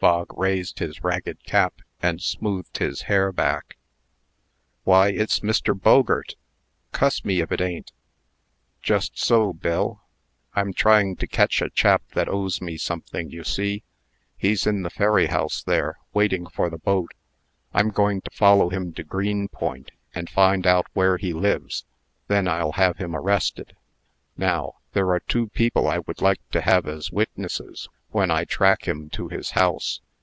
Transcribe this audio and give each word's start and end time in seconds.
Bog 0.00 0.36
raised 0.38 0.80
his 0.80 1.02
ragged 1.02 1.44
cap, 1.44 1.80
and 2.02 2.20
smoothed 2.20 2.76
his 2.76 3.02
hair 3.02 3.32
back. 3.32 3.78
"Why, 4.82 5.08
it's 5.08 5.40
Mr. 5.40 5.72
Bogert. 5.74 6.34
Cuss 6.92 7.24
me 7.24 7.40
if 7.40 7.50
it 7.50 7.62
a'n't!" 7.62 7.90
"Just 8.82 9.16
so, 9.18 9.54
Bill. 9.54 10.02
I'm 10.52 10.74
trying 10.74 11.16
to 11.16 11.26
catch 11.26 11.62
a 11.62 11.70
chap 11.70 12.02
that 12.12 12.28
owes 12.28 12.60
me 12.60 12.76
something, 12.76 13.30
you 13.30 13.44
see. 13.44 13.82
He's 14.36 14.66
in 14.66 14.82
the 14.82 14.90
ferry 14.90 15.28
house 15.28 15.62
there, 15.62 15.96
waiting 16.12 16.48
for 16.50 16.68
the 16.68 16.76
boat. 16.76 17.12
I'm 17.72 17.88
going 17.88 18.20
to 18.20 18.30
follow 18.30 18.68
him 18.68 18.92
to 18.96 19.04
Greenpoint, 19.04 19.90
and 20.14 20.28
find 20.28 20.66
out 20.66 20.84
where 20.92 21.16
he 21.16 21.32
lives. 21.32 21.86
Then 22.28 22.46
I'll 22.46 22.72
have 22.72 22.98
him 22.98 23.16
arrested. 23.16 23.74
Now, 24.36 24.74
there 24.92 25.08
are 25.12 25.20
two 25.20 25.48
people 25.48 25.88
I 25.88 26.00
would 26.00 26.20
like 26.20 26.46
to 26.50 26.60
have 26.60 26.86
as 26.86 27.10
witnesses, 27.10 27.88
when 28.10 28.30
I 28.30 28.44
track 28.44 28.86
him 28.86 29.10
to 29.10 29.26
his 29.26 29.50
house. 29.50 30.00